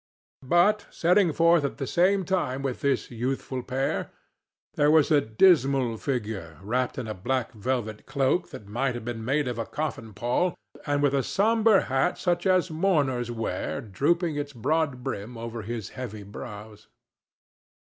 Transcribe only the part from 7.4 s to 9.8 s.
velvet cloak that might have been made of a